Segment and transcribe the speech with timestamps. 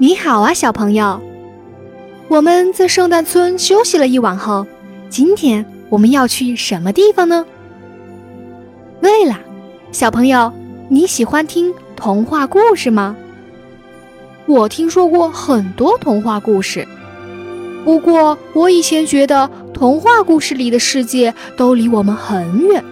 [0.00, 1.20] 你好啊，小朋友。
[2.28, 4.64] 我们在圣诞村休息了一晚后，
[5.08, 7.44] 今天我们要去什么地方呢？
[9.02, 9.36] 对了，
[9.90, 10.52] 小朋友，
[10.88, 13.16] 你喜欢听童话故事吗？
[14.46, 16.86] 我听说过很多童话故事，
[17.84, 22.84] 不过我以前觉得童话故事里的世界都离我们很远。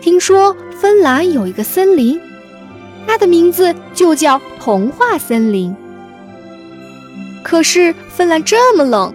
[0.00, 2.20] 听说芬兰有一个森林，
[3.08, 5.74] 它的名字就叫童话森林。
[7.46, 9.14] 可是芬兰这么冷，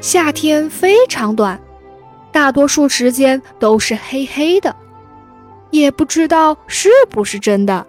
[0.00, 1.60] 夏天非常短，
[2.32, 4.74] 大多数时间都是黑黑的，
[5.70, 7.86] 也不知道是不是真的。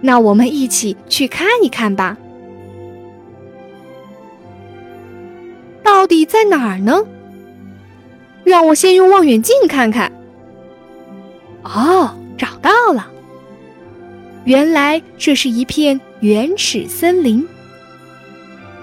[0.00, 2.16] 那我们一起去看一看吧。
[5.82, 7.04] 到底在哪儿呢？
[8.44, 10.10] 让我先用望远镜看看。
[11.64, 13.06] 哦，找到了！
[14.44, 17.46] 原来这是一片原始森林。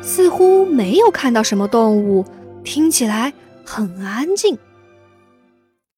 [0.02, 2.25] 似乎没有看到什么动物，
[2.64, 3.33] 听起来
[3.66, 4.58] 很安静。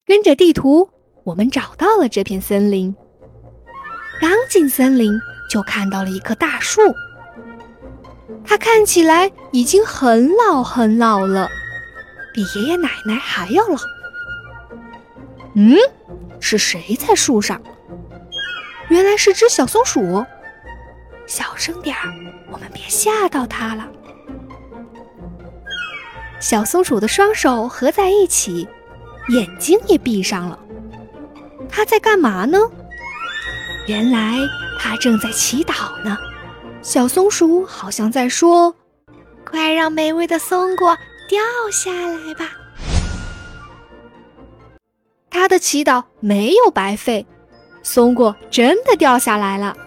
[0.06, 0.90] 跟着地图，
[1.24, 2.96] 我们找到了这片森林。
[4.20, 6.82] 刚进森林，就看到了一棵大树，
[8.44, 11.50] 它看起来已经很老很老了，
[12.34, 13.78] 比爷爷奶奶还要老。
[15.56, 15.76] 嗯，
[16.40, 17.62] 是谁在树上？
[18.90, 20.26] 原来是只小松鼠。
[21.28, 22.14] 小声点儿，
[22.52, 23.88] 我们别吓到它了。
[26.40, 28.68] 小松鼠的双手合在一起，
[29.30, 30.60] 眼睛也闭上了。
[31.70, 32.58] 它在干嘛呢？
[33.88, 34.38] 原来
[34.80, 36.18] 它正在祈祷呢。
[36.82, 38.76] 小松鼠好像在说
[39.46, 40.98] ：“快让美味的松果
[41.30, 41.40] 掉
[41.72, 42.52] 下来吧。”
[45.30, 47.26] 它的祈祷没有白费，
[47.84, 49.78] 松果真的掉下来了。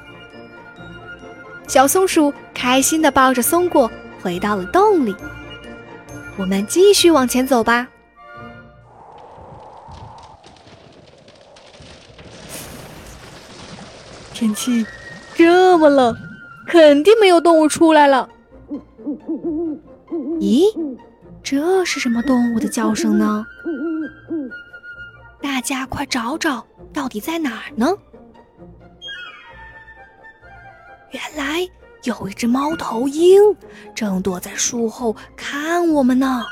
[1.67, 3.91] 小松鼠开心地抱着松果
[4.23, 5.15] 回到了洞里。
[6.37, 7.89] 我们继续往前走吧。
[14.33, 14.85] 天气
[15.35, 16.15] 这么冷，
[16.67, 18.29] 肯定没有动物出来了。
[20.41, 20.65] 咦，
[21.43, 23.47] 这是什么动物的叫声呢？
[25.41, 27.95] 大家快找找，到底在哪儿呢？
[31.15, 31.67] 原来
[32.03, 33.41] 有一只猫头鹰
[33.95, 36.43] 正躲在树后看我们呢。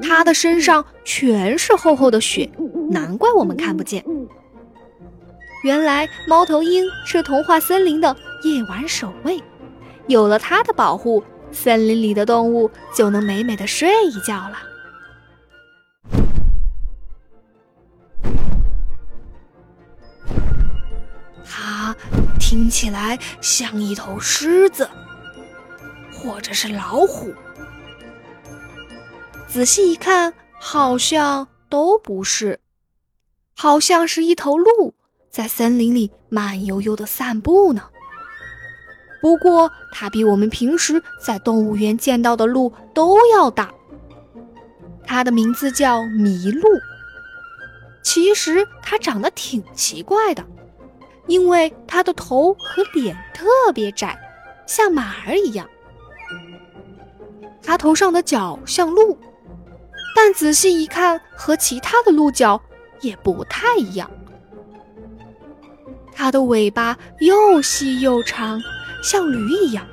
[0.00, 2.48] 它的身上全是厚厚的雪，
[2.88, 4.04] 难怪我们看不见。
[5.64, 9.42] 原来猫头鹰是童话森林的夜晚守卫，
[10.06, 14.56] 有了它的保护，森林里的动物就能美美的睡一觉了。
[22.38, 24.88] 听起来像一头狮子，
[26.12, 27.32] 或者是老虎。
[29.46, 32.60] 仔细一看，好像都不是，
[33.54, 34.94] 好像是一头鹿
[35.30, 37.82] 在森林里慢悠悠的散步呢。
[39.22, 43.72] 不过，它比我们平时在动物园见到的鹿都要大。
[45.06, 46.68] 它的名字叫麋鹿。
[48.02, 50.44] 其实它长得挺奇怪的。
[51.26, 54.18] 因为它的头和脸特别窄，
[54.66, 55.68] 像马儿一样。
[57.62, 59.18] 它头上的角像鹿，
[60.14, 62.60] 但仔细一看，和其他的鹿角
[63.00, 64.10] 也不太一样。
[66.12, 68.60] 它的尾巴又细又长，
[69.02, 69.86] 像驴一样。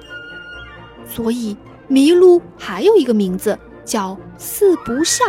[1.06, 1.56] 所以
[1.90, 5.28] 麋鹿还有一个名字叫四不像。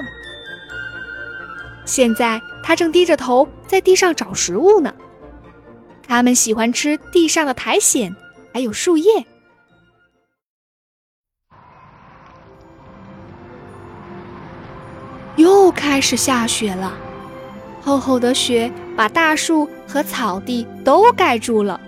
[1.84, 4.92] 现在它正低着头在地上找食物呢。
[6.12, 8.14] 它们喜欢吃地上的苔藓，
[8.52, 9.24] 还有树叶。
[15.36, 16.92] 又开始下雪了，
[17.80, 21.80] 厚厚的雪把大树和草地都盖住了，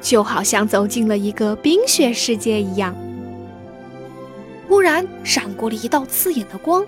[0.00, 2.92] 就好像走进了一个冰雪世界一样。
[4.66, 6.84] 忽然闪过了一道刺眼的光，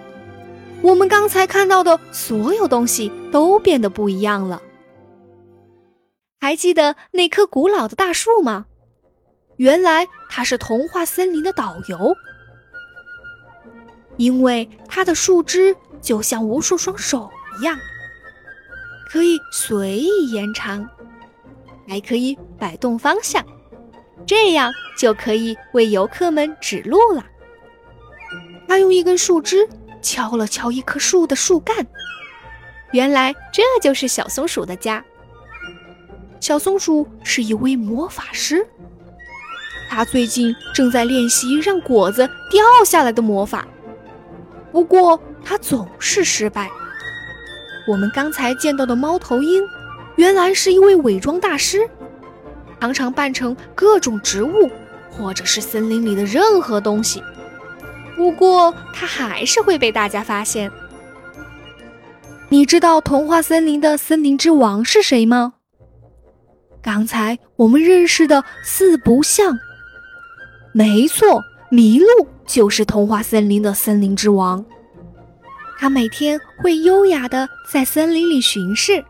[0.82, 4.60] 我们刚才看到的所有东西都变得不一样了。
[6.40, 8.66] 还记得那棵古老的大树吗？
[9.56, 12.14] 原来它是童话森林的导游，
[14.16, 17.78] 因为它的树枝就像无数双手一样，
[19.08, 20.88] 可以随意延长，
[21.88, 23.44] 还可以摆动方向，
[24.26, 27.24] 这样就可以为游客们指路了。
[28.68, 29.66] 他用一根树枝
[30.02, 31.86] 敲了敲一棵树的树干，
[32.92, 35.02] 原来这就是小松鼠的家。
[36.46, 38.64] 小松鼠是一位魔法师，
[39.90, 43.66] 他最近正在练习让果子掉下来的魔法，
[44.70, 46.70] 不过他总是失败。
[47.88, 49.60] 我们刚才见到的猫头鹰，
[50.14, 51.80] 原来是一位伪装大师，
[52.80, 54.70] 常常扮成各种植物，
[55.10, 57.20] 或者是森林里的任何东西。
[58.14, 60.70] 不过他还是会被大家发现。
[62.50, 65.54] 你知道童话森林的森林之王是谁吗？
[66.86, 69.58] 刚才我们认识的四不像，
[70.72, 71.42] 没错，
[71.72, 74.64] 麋鹿就是童话森林的森林之王。
[75.80, 79.04] 它每天会优雅的在森林里巡视。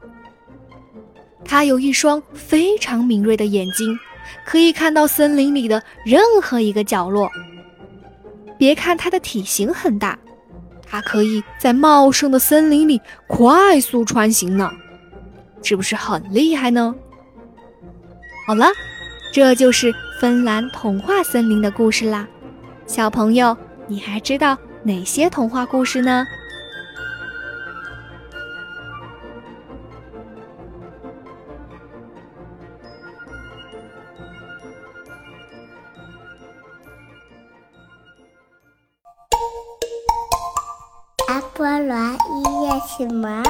[1.45, 3.99] 他有一双非常敏锐的眼睛，
[4.47, 7.31] 可以看到森林里的任何一个角落。
[8.57, 10.19] 别看它的体型很大。
[10.87, 14.71] 它可以在茂盛的森林里快速穿行呢，
[15.63, 16.95] 是不是很厉害呢？
[18.47, 18.67] 好了，
[19.33, 22.29] 这就是芬兰童话森林的故事啦。
[22.87, 23.57] 小朋友，
[23.89, 26.25] 你还知道哪些童话故事呢？
[41.27, 43.43] 阿波罗音乐启蒙。